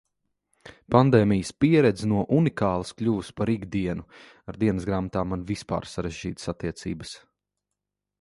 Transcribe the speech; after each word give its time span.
Pandēmijas 0.93 1.51
pieredze 1.65 2.07
no 2.13 2.23
unikālas 2.37 2.93
kļuvusi 3.01 3.35
par 3.41 3.51
ikdienu. 3.55 4.07
Ar 4.53 4.57
dienasgrāmatām 4.65 5.31
man 5.35 5.45
vispār 5.53 5.89
sarežģītas 5.93 6.51
attiecības. 6.55 7.13